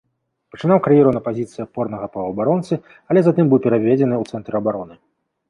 [0.53, 2.73] Пачынаў кар'еру на пазіцыі апорнага паўабаронцы,
[3.11, 4.95] але затым быў пераведзены ў цэнтр абароны.